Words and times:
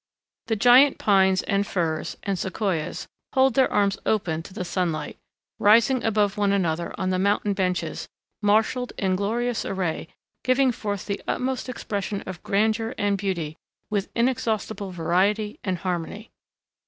The 0.47 0.55
giant 0.55 0.97
pines, 0.97 1.43
and 1.43 1.67
firs, 1.67 2.17
and 2.23 2.39
Sequoias 2.39 3.07
hold 3.35 3.53
their 3.53 3.71
arms 3.71 3.99
open 4.03 4.41
to 4.41 4.51
the 4.51 4.65
sunlight, 4.65 5.19
rising 5.59 6.03
above 6.03 6.39
one 6.39 6.51
another 6.51 6.91
on 6.97 7.11
the 7.11 7.19
mountain 7.19 7.53
benches, 7.53 8.07
marshaled 8.41 8.93
in 8.97 9.15
glorious 9.15 9.63
array, 9.63 10.07
giving 10.43 10.71
forth 10.71 11.05
the 11.05 11.21
utmost 11.27 11.69
expression 11.69 12.21
of 12.25 12.41
grandeur 12.41 12.95
and 12.97 13.15
beauty 13.19 13.57
with 13.91 14.09
inexhaustible 14.15 14.89
variety 14.89 15.59
and 15.63 15.77
harmony. 15.77 16.31